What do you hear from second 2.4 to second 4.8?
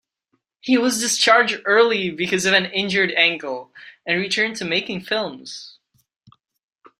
of an injured ankle and returned to